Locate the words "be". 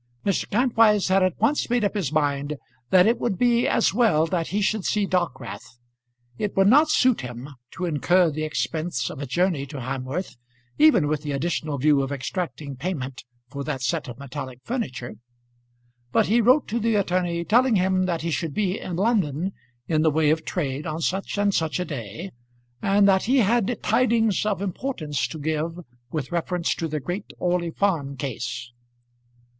3.37-3.67, 18.55-18.79